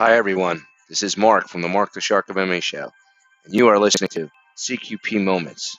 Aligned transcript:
Hi, 0.00 0.16
everyone. 0.16 0.64
This 0.88 1.02
is 1.02 1.16
Mark 1.16 1.48
from 1.48 1.60
the 1.60 1.66
Mark 1.66 1.92
the 1.92 2.00
Shark 2.00 2.28
of 2.30 2.36
MMA 2.36 2.62
show, 2.62 2.92
and 3.44 3.52
you 3.52 3.66
are 3.66 3.80
listening 3.80 4.10
to 4.10 4.30
CQP 4.56 5.24
Moments. 5.24 5.76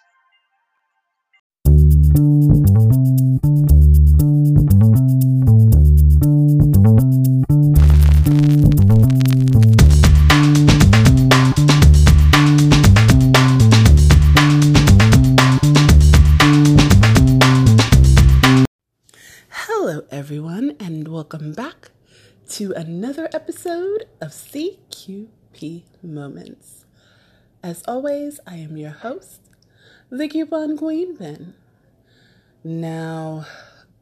Hello, 19.48 20.02
everyone, 20.12 20.76
and 20.82 21.08
welcome 21.08 21.54
back 21.54 21.92
to 22.50 22.74
another 22.74 23.30
episode 23.32 24.06
of 24.20 24.30
CQP 24.30 25.84
Moments. 26.02 26.86
As 27.62 27.84
always, 27.88 28.40
I 28.48 28.56
am 28.56 28.76
your 28.76 28.90
host, 28.90 29.42
the 30.10 30.28
Coupon 30.28 30.76
Queen 30.76 31.16
Pin. 31.16 31.54
Now, 32.64 33.46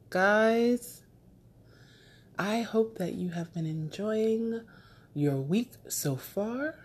guys, 0.10 1.04
I 2.40 2.62
hope 2.62 2.98
that 3.00 3.16
you 3.16 3.32
have 3.32 3.54
been 3.54 3.66
enjoying 3.66 4.62
your 5.14 5.36
week 5.36 5.72
so 5.90 6.16
far, 6.16 6.76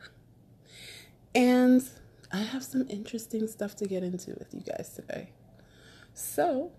and 1.32 1.88
I 2.32 2.38
have 2.38 2.64
some 2.64 2.88
interesting 2.90 3.46
stuff 3.46 3.76
to 3.76 3.86
get 3.86 4.02
into 4.02 4.30
with 4.32 4.52
you 4.52 4.62
guys 4.62 4.94
today. 4.96 5.30
So, 6.12 6.72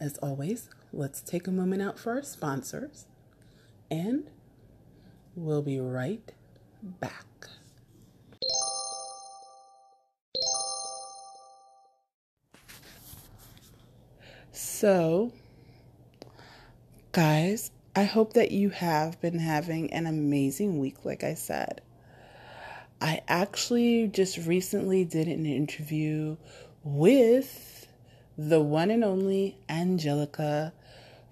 as 0.00 0.16
always, 0.22 0.70
let's 0.90 1.20
take 1.20 1.46
a 1.46 1.52
moment 1.52 1.82
out 1.82 1.98
for 1.98 2.12
our 2.12 2.22
sponsors 2.22 3.04
and 3.90 4.24
we'll 5.34 5.62
be 5.62 5.80
right 5.80 6.32
back. 6.82 7.26
So, 14.52 15.32
guys, 17.12 17.70
I 17.94 18.04
hope 18.04 18.32
that 18.34 18.50
you 18.50 18.70
have 18.70 19.20
been 19.20 19.38
having 19.38 19.92
an 19.92 20.06
amazing 20.06 20.78
week, 20.78 21.04
like 21.04 21.24
I 21.24 21.34
said. 21.34 21.82
I 23.00 23.22
actually 23.28 24.08
just 24.08 24.38
recently 24.38 25.04
did 25.04 25.26
an 25.26 25.44
interview 25.44 26.36
with 26.84 27.88
the 28.38 28.60
one 28.60 28.90
and 28.90 29.04
only 29.04 29.58
Angelica 29.68 30.72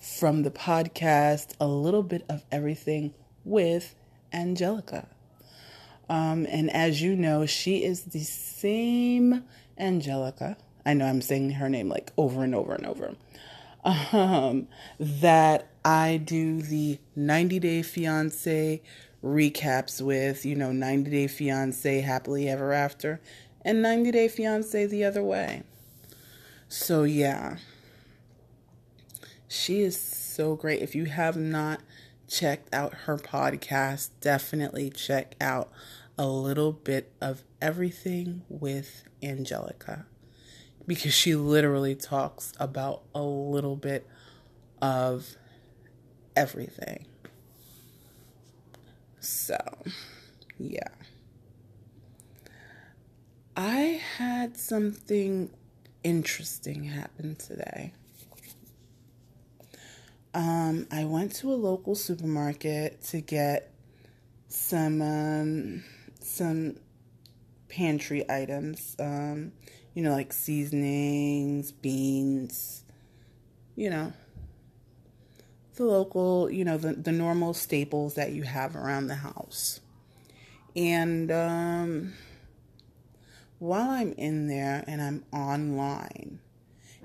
from 0.01 0.43
the 0.43 0.51
podcast 0.51 1.55
A 1.61 1.67
Little 1.67 2.03
Bit 2.03 2.25
of 2.29 2.45
Everything 2.51 3.15
with 3.45 3.95
Angelica. 4.33 5.09
Um, 6.09 6.47
and 6.49 6.71
as 6.71 7.03
you 7.03 7.17
know, 7.17 7.47
she 7.47 7.85
is 7.85 8.05
the 8.05 8.23
same 8.23 9.45
Angelica. 9.79 10.57
I 10.87 10.95
know 10.95 11.07
I'm 11.07 11.21
saying 11.21 11.51
her 11.53 11.69
name 11.69 11.89
like 11.89 12.13
over 12.17 12.43
and 12.43 12.55
over 12.55 12.75
and 12.75 12.87
over. 12.87 13.15
Um, 14.13 14.69
that 14.99 15.69
I 15.85 16.19
do 16.19 16.61
the 16.61 16.99
90 17.15 17.59
Day 17.61 17.83
Fiance 17.83 18.83
recaps 19.23 20.01
with, 20.01 20.45
you 20.45 20.55
know, 20.55 20.73
90 20.73 21.11
Day 21.11 21.27
Fiance 21.27 22.01
Happily 22.01 22.49
Ever 22.49 22.73
After 22.73 23.21
and 23.63 23.83
90 23.83 24.11
Day 24.11 24.29
Fiance 24.29 24.87
the 24.87 25.05
other 25.05 25.23
way. 25.23 25.63
So, 26.69 27.05
yeah. 27.05 27.59
She 29.49 29.81
is 29.81 29.99
so 29.99 30.55
great. 30.55 30.83
If 30.83 30.95
you 30.95 31.07
have 31.07 31.37
not 31.37 31.81
checked 32.29 32.73
out 32.73 32.93
her 33.07 33.17
podcast, 33.17 34.11
definitely 34.21 34.91
check 34.91 35.35
out 35.41 35.73
a 36.19 36.27
little 36.27 36.73
bit 36.73 37.13
of 37.21 37.43
everything 37.63 38.43
with 38.49 39.05
Angelica 39.23 40.05
because 40.87 41.15
she 41.15 41.35
literally 41.35 41.95
talks 41.95 42.53
about 42.61 43.03
a 43.15 43.23
little 43.23 43.77
bit 43.77 44.07
of 44.83 45.37
everything. 46.37 47.07
So, 49.21 49.59
yeah. 50.59 50.89
I 53.57 54.01
had 54.19 54.57
something 54.57 55.51
interesting 56.05 56.85
happen 56.85 57.35
today. 57.37 57.93
Um, 60.35 60.87
I 60.91 61.05
went 61.05 61.35
to 61.37 61.53
a 61.53 61.57
local 61.57 61.95
supermarket 61.95 63.03
to 63.05 63.21
get 63.21 63.73
some 64.49 65.01
um, 65.03 65.85
some 66.21 66.77
pantry 67.69 68.25
items. 68.31 68.97
Um, 68.99 69.53
you 69.95 70.03
know, 70.03 70.13
like 70.13 70.33
seasonings, 70.33 71.73
beans. 71.73 72.85
You 73.75 73.91
know, 73.91 74.13
the 75.75 75.85
local, 75.85 76.51
you 76.51 76.65
know, 76.65 76.77
the 76.77 76.93
the 76.93 77.13
normal 77.13 77.55
staples 77.55 78.15
that 78.15 78.33
you 78.33 78.43
have 78.43 78.77
around 78.77 79.07
the 79.07 79.17
house. 79.17 79.81
And 80.77 81.33
um, 81.33 82.13
while 83.59 83.91
I'm 83.91 84.13
in 84.13 84.47
there 84.47 84.85
and 84.87 85.03
I'm 85.03 85.25
online, 85.33 86.39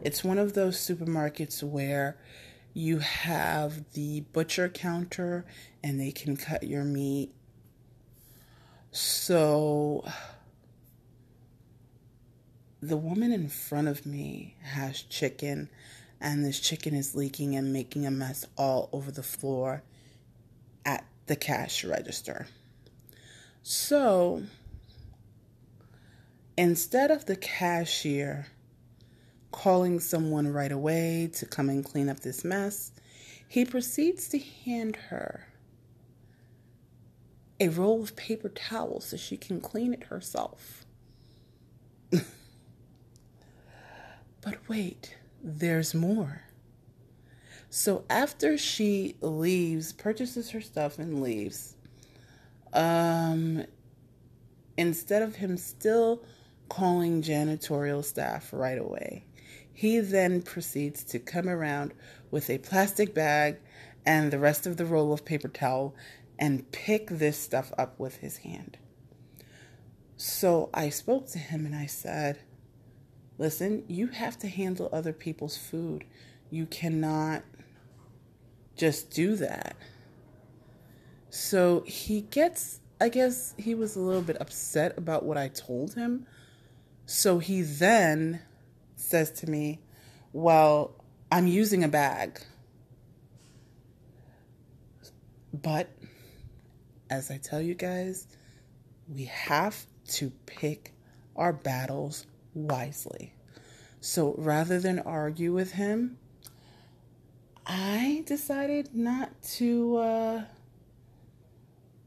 it's 0.01 0.23
one 0.23 0.37
of 0.37 0.53
those 0.53 0.77
supermarkets 0.77 1.63
where 1.63 2.17
you 2.73 2.99
have 2.99 3.91
the 3.93 4.21
butcher 4.33 4.67
counter 4.67 5.45
and 5.83 5.99
they 5.99 6.11
can 6.11 6.35
cut 6.35 6.63
your 6.63 6.83
meat. 6.83 7.31
So 8.91 10.05
the 12.81 12.97
woman 12.97 13.31
in 13.31 13.47
front 13.47 13.87
of 13.87 14.05
me 14.05 14.55
has 14.61 15.01
chicken 15.03 15.69
and 16.19 16.43
this 16.43 16.59
chicken 16.59 16.95
is 16.95 17.15
leaking 17.15 17.55
and 17.55 17.71
making 17.73 18.05
a 18.05 18.11
mess 18.11 18.45
all 18.57 18.89
over 18.91 19.11
the 19.11 19.23
floor 19.23 19.83
at 20.85 21.05
the 21.27 21.35
cash 21.35 21.83
register. 21.83 22.47
So 23.61 24.43
instead 26.57 27.11
of 27.11 27.25
the 27.25 27.35
cashier 27.35 28.47
calling 29.53 30.01
someone 30.01 30.51
right 30.51 30.71
away 30.71 31.29
to 31.35 31.45
come 31.45 31.69
and 31.69 31.85
clean 31.85 32.09
up 32.09 32.19
this 32.19 32.43
mess, 32.43 32.91
he 33.47 33.63
proceeds 33.63 34.27
to 34.29 34.39
hand 34.39 34.97
her 35.09 35.47
a 37.59 37.69
roll 37.69 38.01
of 38.03 38.15
paper 38.15 38.49
towels 38.49 39.05
so 39.05 39.15
she 39.15 39.37
can 39.37 39.61
clean 39.61 39.93
it 39.93 40.05
herself. 40.05 40.85
but 44.41 44.57
wait, 44.67 45.15
there's 45.41 45.93
more. 45.93 46.41
So 47.69 48.03
after 48.09 48.57
she 48.57 49.15
leaves, 49.21 49.93
purchases 49.93 50.49
her 50.49 50.61
stuff 50.61 50.99
and 50.99 51.21
leaves, 51.21 51.75
um, 52.73 53.65
instead 54.77 55.21
of 55.21 55.35
him 55.35 55.57
still 55.57 56.23
calling 56.69 57.21
janitorial 57.21 58.03
staff 58.03 58.49
right 58.51 58.77
away, 58.77 59.25
he 59.73 59.99
then 59.99 60.41
proceeds 60.41 61.03
to 61.05 61.19
come 61.19 61.49
around 61.49 61.93
with 62.29 62.49
a 62.49 62.59
plastic 62.59 63.13
bag 63.13 63.57
and 64.05 64.31
the 64.31 64.39
rest 64.39 64.67
of 64.67 64.77
the 64.77 64.85
roll 64.85 65.11
of 65.11 65.25
paper 65.25 65.47
towel 65.47 65.95
and 66.37 66.71
pick 66.71 67.07
this 67.07 67.37
stuff 67.37 67.71
up 67.77 67.99
with 67.99 68.17
his 68.17 68.37
hand. 68.37 68.77
So 70.17 70.69
I 70.73 70.89
spoke 70.89 71.27
to 71.31 71.39
him 71.39 71.65
and 71.65 71.75
I 71.75 71.85
said, 71.85 72.39
Listen, 73.39 73.83
you 73.87 74.07
have 74.07 74.37
to 74.39 74.47
handle 74.47 74.89
other 74.93 75.11
people's 75.11 75.57
food. 75.57 76.05
You 76.51 76.67
cannot 76.67 77.43
just 78.75 79.09
do 79.09 79.35
that. 79.37 79.75
So 81.29 81.83
he 81.87 82.21
gets, 82.21 82.79
I 83.01 83.09
guess 83.09 83.55
he 83.57 83.73
was 83.73 83.95
a 83.95 83.99
little 83.99 84.21
bit 84.21 84.39
upset 84.39 84.95
about 84.97 85.25
what 85.25 85.37
I 85.37 85.47
told 85.47 85.95
him. 85.95 86.27
So 87.07 87.39
he 87.39 87.63
then 87.63 88.41
says 89.03 89.31
to 89.31 89.49
me, 89.49 89.79
Well, 90.31 90.95
I'm 91.31 91.47
using 91.47 91.83
a 91.83 91.87
bag. 91.87 92.39
But 95.53 95.89
as 97.09 97.29
I 97.29 97.37
tell 97.37 97.61
you 97.61 97.75
guys, 97.75 98.27
we 99.07 99.25
have 99.25 99.85
to 100.07 100.31
pick 100.45 100.93
our 101.35 101.53
battles 101.53 102.25
wisely. 102.53 103.33
So 104.01 104.35
rather 104.37 104.79
than 104.79 104.99
argue 104.99 105.53
with 105.53 105.73
him, 105.73 106.17
I 107.65 108.23
decided 108.25 108.93
not 108.93 109.41
to 109.53 109.97
uh, 109.97 110.43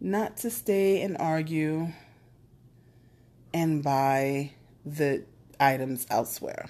not 0.01 0.37
to 0.39 0.51
stay 0.51 1.03
and 1.03 1.17
argue 1.19 1.89
and 3.55 3.83
buy 3.83 4.53
the 4.85 5.25
items 5.59 6.07
elsewhere 6.11 6.69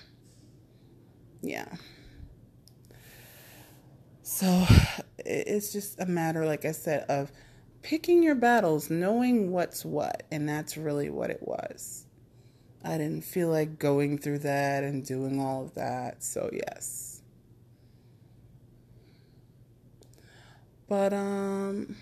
yeah. 1.43 1.69
So 4.23 4.67
it's 5.19 5.73
just 5.73 6.01
a 6.01 6.07
matter, 6.07 6.45
like 6.45 6.65
I 6.65 6.73
said, 6.73 7.05
of 7.09 7.31
picking 7.83 8.23
your 8.23 8.35
battles, 8.35 8.91
knowing 8.91 9.53
what's 9.53 9.85
what. 9.85 10.25
And 10.31 10.49
that's 10.49 10.77
really 10.77 11.11
what 11.11 11.31
it 11.31 11.41
was. 11.43 12.07
I 12.85 12.99
didn't 12.99 13.25
feel 13.25 13.49
like 13.49 13.79
going 13.79 14.19
through 14.19 14.41
that 14.41 14.85
and 14.85 15.05
doing 15.05 15.41
all 15.41 15.63
of 15.63 15.75
that. 15.75 16.23
So, 16.23 16.51
yes. 16.53 17.23
But, 20.89 21.13
um, 21.13 21.97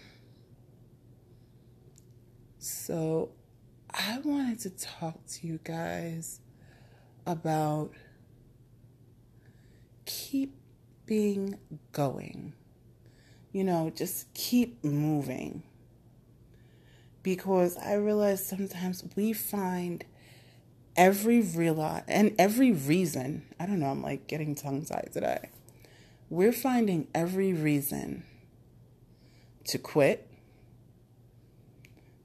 so 2.58 3.30
I 3.90 4.18
wanted 4.24 4.60
to 4.60 4.70
talk 4.70 5.24
to 5.26 5.46
you 5.46 5.60
guys 5.62 6.40
about 7.26 7.92
keeping 10.34 11.56
going. 11.92 12.52
You 13.52 13.62
know, 13.62 13.92
just 13.94 14.32
keep 14.34 14.82
moving. 14.84 15.62
Because 17.22 17.76
I 17.78 17.94
realize 17.94 18.44
sometimes 18.44 19.04
we 19.14 19.32
find 19.32 20.04
every 20.96 21.40
real 21.40 21.80
and 22.08 22.34
every 22.36 22.72
reason. 22.72 23.44
I 23.60 23.66
don't 23.66 23.78
know, 23.78 23.86
I'm 23.86 24.02
like 24.02 24.26
getting 24.26 24.56
tongue 24.56 24.84
tied 24.84 25.10
today. 25.12 25.50
We're 26.28 26.52
finding 26.52 27.06
every 27.14 27.52
reason 27.52 28.24
to 29.66 29.78
quit. 29.78 30.28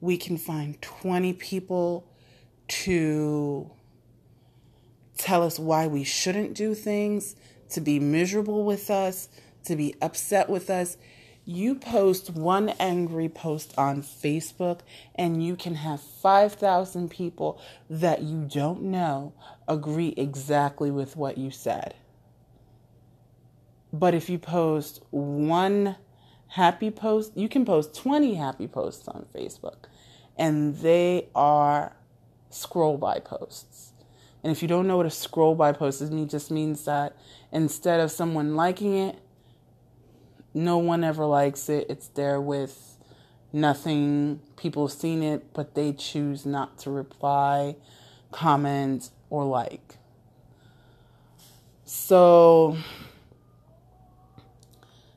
We 0.00 0.16
can 0.16 0.36
find 0.36 0.82
20 0.82 1.34
people 1.34 2.08
to 2.68 3.70
tell 5.16 5.44
us 5.44 5.60
why 5.60 5.86
we 5.86 6.02
shouldn't 6.02 6.54
do 6.54 6.74
things, 6.74 7.36
to 7.70 7.80
be 7.80 7.98
miserable 7.98 8.64
with 8.64 8.90
us, 8.90 9.28
to 9.64 9.76
be 9.76 9.94
upset 10.00 10.48
with 10.48 10.70
us. 10.70 10.96
You 11.44 11.74
post 11.74 12.30
one 12.30 12.68
angry 12.78 13.28
post 13.28 13.74
on 13.76 14.02
Facebook, 14.02 14.80
and 15.14 15.44
you 15.44 15.56
can 15.56 15.74
have 15.76 16.00
5,000 16.00 17.10
people 17.10 17.60
that 17.88 18.22
you 18.22 18.44
don't 18.44 18.82
know 18.82 19.32
agree 19.66 20.14
exactly 20.16 20.90
with 20.90 21.16
what 21.16 21.38
you 21.38 21.50
said. 21.50 21.94
But 23.92 24.14
if 24.14 24.30
you 24.30 24.38
post 24.38 25.02
one 25.10 25.96
happy 26.48 26.90
post, 26.90 27.36
you 27.36 27.48
can 27.48 27.64
post 27.64 27.94
20 27.94 28.34
happy 28.34 28.68
posts 28.68 29.08
on 29.08 29.26
Facebook, 29.34 29.86
and 30.36 30.76
they 30.76 31.28
are 31.34 31.96
scroll 32.50 32.98
by 32.98 33.18
posts. 33.18 33.89
And 34.42 34.50
if 34.50 34.62
you 34.62 34.68
don't 34.68 34.86
know 34.86 34.96
what 34.96 35.06
a 35.06 35.10
scroll 35.10 35.54
by 35.54 35.72
post 35.72 36.00
is, 36.00 36.10
it 36.10 36.30
just 36.30 36.50
means 36.50 36.84
that 36.84 37.16
instead 37.52 38.00
of 38.00 38.10
someone 38.10 38.56
liking 38.56 38.96
it, 38.96 39.18
no 40.54 40.78
one 40.78 41.04
ever 41.04 41.24
likes 41.26 41.68
it. 41.68 41.86
It's 41.88 42.08
there 42.08 42.40
with 42.40 42.96
nothing. 43.52 44.40
People 44.56 44.88
have 44.88 44.96
seen 44.96 45.22
it, 45.22 45.52
but 45.52 45.74
they 45.74 45.92
choose 45.92 46.46
not 46.46 46.78
to 46.78 46.90
reply, 46.90 47.76
comment, 48.32 49.10
or 49.28 49.44
like. 49.44 49.96
So, 51.84 52.78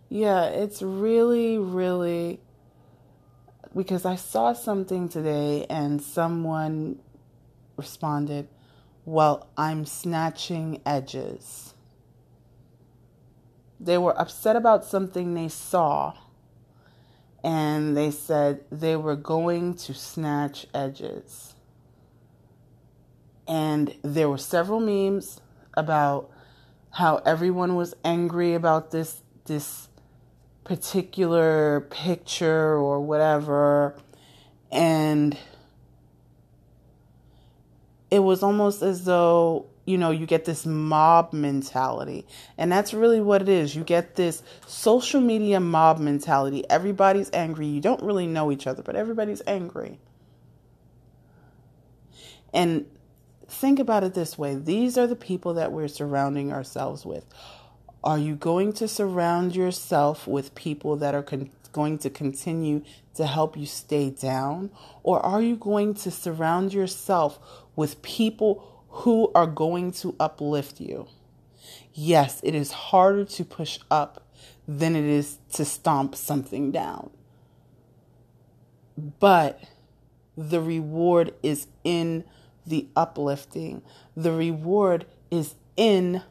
yeah, 0.09 0.45
it's 0.45 0.81
really, 0.81 1.57
really 1.57 2.39
because 3.75 4.05
I 4.05 4.15
saw 4.15 4.53
something 4.53 5.09
today 5.09 5.65
and 5.69 6.01
someone 6.01 6.99
responded, 7.77 8.47
Well, 9.05 9.49
I'm 9.57 9.85
snatching 9.85 10.81
edges. 10.85 11.73
They 13.79 13.97
were 13.97 14.17
upset 14.19 14.55
about 14.55 14.85
something 14.85 15.33
they 15.33 15.49
saw 15.49 16.13
and 17.43 17.97
they 17.97 18.11
said 18.11 18.61
they 18.71 18.95
were 18.95 19.17
going 19.17 19.73
to 19.73 19.93
snatch 19.93 20.65
edges. 20.73 21.55
And 23.45 23.93
there 24.01 24.29
were 24.29 24.37
several 24.37 24.79
memes 24.79 25.41
about 25.73 26.31
how 26.91 27.17
everyone 27.25 27.75
was 27.75 27.93
angry 28.05 28.53
about 28.53 28.91
this 28.91 29.21
this 29.45 29.89
particular 30.63 31.81
picture 31.81 32.75
or 32.75 33.01
whatever 33.01 33.97
and 34.71 35.37
it 38.13 38.19
was 38.19 38.43
almost 38.43 38.83
as 38.83 39.05
though 39.05 39.65
you 39.85 39.97
know 39.97 40.11
you 40.11 40.27
get 40.27 40.45
this 40.45 40.67
mob 40.67 41.33
mentality. 41.33 42.27
And 42.59 42.71
that's 42.71 42.93
really 42.93 43.19
what 43.19 43.41
it 43.41 43.49
is. 43.49 43.75
You 43.75 43.83
get 43.83 44.15
this 44.15 44.43
social 44.67 45.19
media 45.19 45.59
mob 45.59 45.97
mentality. 45.97 46.63
Everybody's 46.69 47.31
angry. 47.33 47.65
You 47.65 47.81
don't 47.81 48.03
really 48.03 48.27
know 48.27 48.51
each 48.51 48.67
other 48.67 48.83
but 48.83 48.95
everybody's 48.95 49.41
angry. 49.47 49.97
And 52.53 52.85
think 53.47 53.79
about 53.79 54.03
it 54.03 54.13
this 54.13 54.37
way. 54.37 54.53
These 54.53 54.95
are 54.95 55.07
the 55.07 55.15
people 55.15 55.55
that 55.55 55.71
we're 55.71 55.87
surrounding 55.87 56.53
ourselves 56.53 57.07
with. 57.07 57.25
Are 58.03 58.19
you 58.19 58.35
going 58.35 58.73
to 58.73 58.87
surround 58.87 59.55
yourself 59.55 60.27
with 60.27 60.53
people 60.53 60.97
that 60.97 61.15
are 61.15 61.23
con- 61.23 61.49
going 61.71 61.97
to 61.97 62.11
continue 62.11 62.83
to 63.15 63.25
help 63.25 63.57
you 63.57 63.65
stay 63.65 64.09
down? 64.09 64.71
Or 65.01 65.19
are 65.19 65.41
you 65.41 65.55
going 65.55 65.95
to 65.95 66.11
surround 66.11 66.73
yourself 66.73 67.39
with 67.75 68.01
people 68.01 68.83
who 68.89 69.31
are 69.33 69.47
going 69.47 69.91
to 69.91 70.15
uplift 70.19 70.79
you? 70.79 71.07
Yes, 71.93 72.39
it 72.43 72.55
is 72.55 72.71
harder 72.71 73.25
to 73.25 73.45
push 73.45 73.79
up 73.89 74.27
than 74.67 74.95
it 74.95 75.05
is 75.05 75.37
to 75.53 75.65
stomp 75.65 76.15
something 76.15 76.71
down. 76.71 77.09
But 79.19 79.63
the 80.37 80.61
reward 80.61 81.33
is 81.41 81.67
in 81.83 82.23
the 82.65 82.87
uplifting, 82.95 83.81
the 84.15 84.31
reward 84.31 85.05
is 85.29 85.55
in 85.75 86.21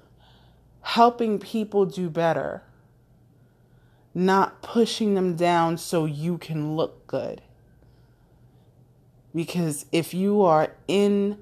helping 0.81 1.39
people 1.39 1.85
do 1.85 2.09
better, 2.09 2.63
not 4.15 4.63
pushing 4.63 5.15
them 5.15 5.37
down 5.37 5.77
so 5.77 6.05
you 6.05 6.39
can 6.39 6.77
look 6.77 7.07
good. 7.07 7.43
Because 9.35 9.87
if 9.93 10.13
you 10.13 10.43
are 10.43 10.73
in 10.87 11.39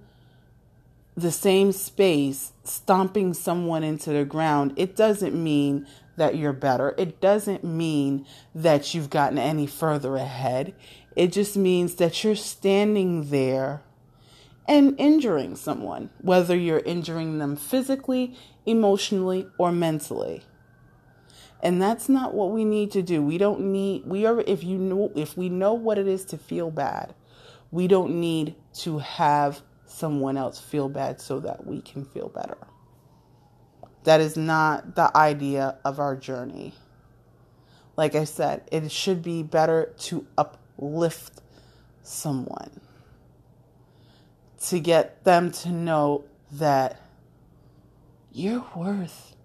the 1.16 1.32
same 1.32 1.72
space, 1.72 2.52
stomping 2.64 3.34
someone 3.34 3.82
into 3.82 4.10
the 4.10 4.24
ground, 4.24 4.72
it 4.76 4.96
doesn't 4.96 5.34
mean 5.34 5.86
that 6.16 6.36
you're 6.36 6.52
better. 6.52 6.94
It 6.98 7.20
doesn't 7.20 7.64
mean 7.64 8.26
that 8.54 8.94
you've 8.94 9.10
gotten 9.10 9.38
any 9.38 9.66
further 9.66 10.16
ahead. 10.16 10.74
It 11.16 11.32
just 11.32 11.56
means 11.56 11.96
that 11.96 12.22
you're 12.22 12.36
standing 12.36 13.30
there 13.30 13.82
and 14.68 14.94
injuring 14.98 15.56
someone, 15.56 16.10
whether 16.20 16.54
you're 16.54 16.80
injuring 16.80 17.38
them 17.38 17.56
physically, 17.56 18.36
emotionally, 18.66 19.48
or 19.58 19.72
mentally. 19.72 20.44
And 21.62 21.82
that's 21.82 22.08
not 22.08 22.34
what 22.34 22.52
we 22.52 22.64
need 22.64 22.90
to 22.92 23.02
do. 23.02 23.22
We 23.22 23.36
don't 23.36 23.60
need 23.72 24.06
we 24.06 24.24
are 24.24 24.40
if 24.42 24.62
you 24.64 24.78
know 24.78 25.12
if 25.14 25.36
we 25.36 25.48
know 25.48 25.74
what 25.74 25.98
it 25.98 26.06
is 26.06 26.24
to 26.26 26.38
feel 26.38 26.70
bad, 26.70 27.14
we 27.70 27.86
don't 27.86 28.20
need 28.20 28.54
to 28.74 28.98
have 28.98 29.60
someone 29.86 30.36
else 30.36 30.60
feel 30.60 30.88
bad 30.88 31.20
so 31.20 31.40
that 31.40 31.66
we 31.66 31.80
can 31.80 32.04
feel 32.04 32.28
better. 32.28 32.58
That 34.04 34.20
is 34.20 34.36
not 34.36 34.94
the 34.94 35.14
idea 35.16 35.78
of 35.84 35.98
our 35.98 36.16
journey. 36.16 36.74
Like 37.96 38.14
I 38.14 38.24
said, 38.24 38.62
it 38.72 38.90
should 38.90 39.22
be 39.22 39.42
better 39.42 39.92
to 39.98 40.26
uplift 40.38 41.42
someone 42.02 42.80
to 44.68 44.80
get 44.80 45.24
them 45.24 45.50
to 45.50 45.70
know 45.70 46.24
that 46.52 47.00
you're 48.32 48.64
worth 48.74 49.36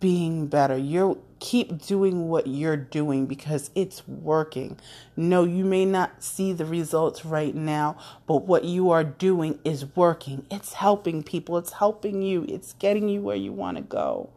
being 0.00 0.46
better. 0.46 0.76
You 0.76 1.22
keep 1.40 1.84
doing 1.86 2.28
what 2.28 2.46
you're 2.46 2.76
doing 2.76 3.26
because 3.26 3.70
it's 3.74 4.06
working. 4.06 4.78
No, 5.16 5.44
you 5.44 5.64
may 5.64 5.84
not 5.84 6.22
see 6.22 6.52
the 6.52 6.64
results 6.64 7.24
right 7.24 7.54
now, 7.54 7.96
but 8.26 8.46
what 8.46 8.64
you 8.64 8.90
are 8.90 9.04
doing 9.04 9.58
is 9.64 9.94
working. 9.96 10.46
It's 10.50 10.74
helping 10.74 11.22
people, 11.22 11.58
it's 11.58 11.74
helping 11.74 12.22
you, 12.22 12.44
it's 12.48 12.72
getting 12.74 13.08
you 13.08 13.20
where 13.20 13.36
you 13.36 13.52
want 13.52 13.76
to 13.76 13.82
go. 13.82 14.30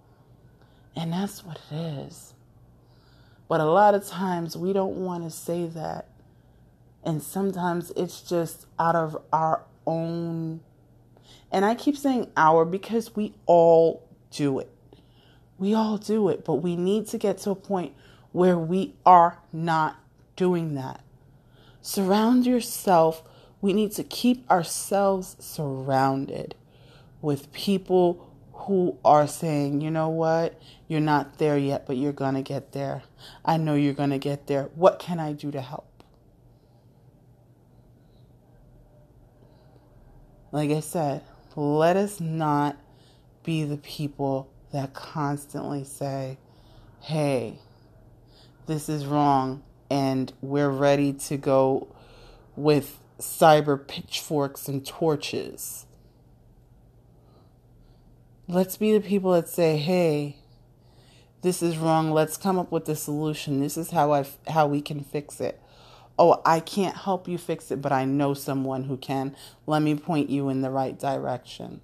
And 0.96 1.13
that's 1.13 1.43
what 1.43 1.60
it 1.72 1.75
is. 1.75 2.34
But 3.48 3.62
a 3.62 3.65
lot 3.65 3.96
of 3.96 4.08
times 4.08 4.55
we 4.55 4.74
don't 4.74 4.98
want 4.98 5.24
to 5.24 5.29
say 5.29 5.67
that 5.67 6.08
and 7.03 7.22
sometimes 7.22 7.91
it's 7.96 8.22
just 8.22 8.67
out 8.79 8.96
of 8.96 9.17
our 9.34 9.63
own. 9.88 10.62
And 11.51 11.65
I 11.65 11.75
keep 11.75 11.98
saying 11.98 12.31
our 12.38 12.63
because 12.65 13.15
we 13.15 13.34
all 13.46 14.08
do 14.31 14.60
it. 14.60 14.70
We 15.62 15.75
all 15.75 16.00
do 16.00 16.27
it, 16.30 16.44
but 16.44 16.56
we 16.56 16.75
need 16.75 17.06
to 17.10 17.20
get 17.20 17.38
to 17.41 17.51
a 17.51 17.56
point 17.56 17.94
where 18.32 18.58
we 18.58 18.96
are 19.06 19.38
not 19.53 20.00
doing 20.36 20.74
that. 20.74 21.03
Surround 21.84 22.48
yourself. 22.48 23.22
We 23.62 23.72
need 23.72 23.91
to 23.91 24.03
keep 24.03 24.50
ourselves 24.50 25.36
surrounded 25.38 26.56
with 27.22 27.53
people 27.53 28.34
who 28.53 28.98
are 29.06 29.27
saying, 29.27 29.82
you 29.82 29.91
know 29.91 30.10
what, 30.10 30.60
you're 30.88 31.00
not 31.00 31.38
there 31.38 31.60
yet, 31.60 31.86
but 31.86 31.96
you're 31.96 32.12
going 32.12 32.34
to 32.34 32.41
get 32.41 32.72
there. 32.72 33.03
I 33.46 33.58
know 33.58 33.75
you're 33.75 33.94
going 33.94 34.10
to 34.10 34.18
get 34.18 34.48
there. 34.48 34.63
What 34.74 34.98
can 34.98 35.20
I 35.20 35.34
do 35.34 35.51
to 35.51 35.62
help? 35.62 36.03
Like 40.51 40.72
I 40.72 40.80
said, 40.80 41.22
let 41.56 41.98
us 41.98 42.20
not 42.20 42.77
be 43.44 43.63
the 43.63 43.77
people 43.77 44.51
that 44.71 44.93
constantly 44.93 45.83
say, 45.83 46.37
hey, 47.01 47.59
this 48.67 48.87
is 48.89 49.05
wrong, 49.05 49.63
and 49.89 50.31
we're 50.41 50.69
ready 50.69 51.13
to 51.13 51.37
go 51.37 51.87
with 52.55 52.99
cyber 53.19 53.87
pitchforks 53.87 54.67
and 54.67 54.85
torches. 54.85 55.85
Let's 58.47 58.77
be 58.77 58.93
the 58.93 59.01
people 59.01 59.31
that 59.33 59.47
say, 59.47 59.77
"Hey, 59.77 60.37
this 61.41 61.61
is 61.61 61.77
wrong. 61.77 62.11
Let's 62.11 62.37
come 62.37 62.59
up 62.59 62.71
with 62.71 62.87
a 62.89 62.95
solution. 62.95 63.61
This 63.61 63.77
is 63.77 63.91
how 63.91 64.13
I 64.13 64.25
how 64.47 64.67
we 64.67 64.81
can 64.81 65.03
fix 65.03 65.39
it." 65.39 65.61
Oh, 66.19 66.41
I 66.45 66.59
can't 66.59 66.95
help 66.95 67.27
you 67.27 67.37
fix 67.37 67.71
it, 67.71 67.81
but 67.81 67.91
I 67.91 68.05
know 68.05 68.33
someone 68.33 68.83
who 68.83 68.97
can. 68.97 69.35
Let 69.65 69.81
me 69.81 69.95
point 69.95 70.29
you 70.29 70.49
in 70.49 70.61
the 70.61 70.69
right 70.69 70.99
direction. 70.99 71.81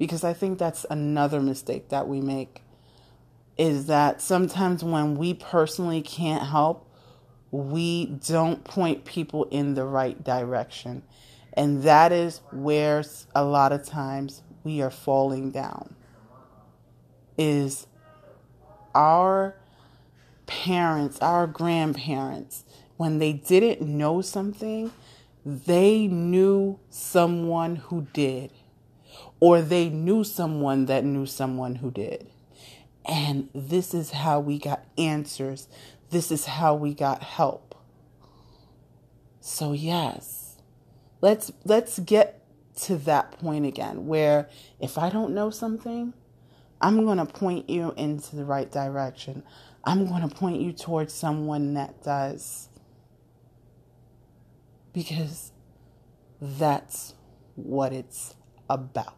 Because 0.00 0.24
I 0.24 0.32
think 0.32 0.58
that's 0.58 0.86
another 0.88 1.42
mistake 1.42 1.90
that 1.90 2.08
we 2.08 2.22
make 2.22 2.62
is 3.58 3.84
that 3.84 4.22
sometimes 4.22 4.82
when 4.82 5.18
we 5.18 5.34
personally 5.34 6.00
can't 6.00 6.42
help, 6.42 6.90
we 7.50 8.06
don't 8.06 8.64
point 8.64 9.04
people 9.04 9.44
in 9.50 9.74
the 9.74 9.84
right 9.84 10.24
direction. 10.24 11.02
And 11.52 11.82
that 11.82 12.12
is 12.12 12.40
where 12.50 13.04
a 13.34 13.44
lot 13.44 13.72
of 13.72 13.84
times 13.84 14.42
we 14.64 14.80
are 14.80 14.90
falling 14.90 15.50
down 15.50 15.94
is 17.36 17.86
our 18.94 19.54
parents, 20.46 21.18
our 21.20 21.46
grandparents, 21.46 22.64
when 22.96 23.18
they 23.18 23.34
didn't 23.34 23.82
know 23.82 24.22
something, 24.22 24.92
they 25.44 26.06
knew 26.06 26.78
someone 26.88 27.76
who 27.76 28.06
did, 28.14 28.50
or 29.40 29.62
they 29.62 29.88
knew 29.88 30.22
someone 30.22 30.86
that 30.86 31.04
knew 31.04 31.26
someone 31.26 31.76
who 31.76 31.90
did. 31.90 32.28
And 33.06 33.48
this 33.54 33.94
is 33.94 34.10
how 34.10 34.40
we 34.40 34.58
got 34.58 34.84
answers. 34.98 35.66
This 36.10 36.30
is 36.30 36.44
how 36.44 36.74
we 36.74 36.94
got 36.94 37.22
help. 37.22 37.74
So 39.40 39.72
yes. 39.72 40.58
Let's 41.22 41.50
let's 41.64 41.98
get 41.98 42.42
to 42.82 42.96
that 42.96 43.32
point 43.32 43.66
again 43.66 44.06
where 44.06 44.48
if 44.78 44.96
I 44.96 45.10
don't 45.10 45.34
know 45.34 45.50
something, 45.50 46.14
I'm 46.80 47.04
going 47.04 47.18
to 47.18 47.26
point 47.26 47.68
you 47.68 47.92
into 47.96 48.36
the 48.36 48.44
right 48.44 48.70
direction. 48.70 49.42
I'm 49.84 50.06
going 50.06 50.26
to 50.26 50.34
point 50.34 50.60
you 50.60 50.72
towards 50.72 51.12
someone 51.12 51.74
that 51.74 52.02
does. 52.02 52.68
Because 54.92 55.52
that's 56.40 57.14
what 57.54 57.92
it's 57.92 58.34
about. 58.68 59.14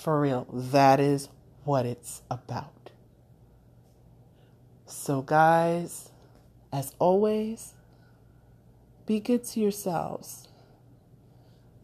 For 0.00 0.18
real, 0.18 0.46
that 0.50 0.98
is 0.98 1.28
what 1.64 1.84
it's 1.84 2.22
about. 2.30 2.88
So, 4.86 5.20
guys, 5.20 6.08
as 6.72 6.94
always, 6.98 7.74
be 9.04 9.20
good 9.20 9.44
to 9.44 9.60
yourselves. 9.60 10.48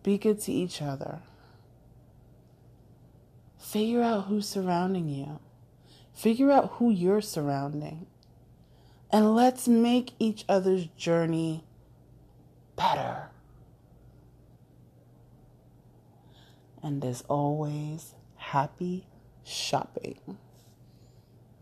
Be 0.03 0.17
good 0.17 0.41
to 0.41 0.53
each 0.53 0.81
other. 0.81 1.19
Figure 3.59 4.03
out 4.03 4.29
who's 4.29 4.49
surrounding 4.49 5.11
you. 5.11 5.39
Figure 6.15 6.51
out 6.51 6.71
who 6.77 6.89
you're 6.89 7.21
surrounding. 7.21 8.07
And 9.13 9.35
let's 9.37 9.69
make 9.69 10.13
each 10.19 10.47
other's 10.49 10.87
journey 10.97 11.65
better. 12.77 13.29
And 16.87 17.05
as 17.05 17.23
always, 17.23 18.15
happy 18.37 19.09
shopping. 19.43 20.39